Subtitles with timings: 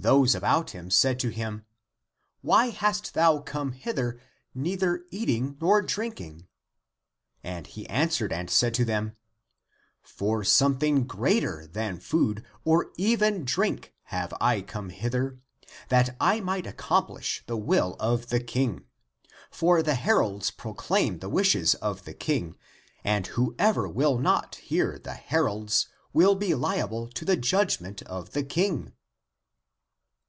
[0.00, 1.66] Those about him said to him,"
[2.40, 4.20] Why hast thou come hither,
[4.54, 6.46] neither eat ing nor drinking?"
[7.42, 9.16] And he answered and said to them,"
[10.18, 14.90] For something greater than food or ACTS OF THOMAS 229 even drink have I come
[14.90, 15.40] hither,
[15.88, 18.84] that I might ac compHsh the will of the King.
[19.50, 22.54] For the heralds pro claim the wishes of the King,
[23.02, 28.44] and whoever will not hear the heralds will be liable to the judgment of the
[28.44, 28.92] King."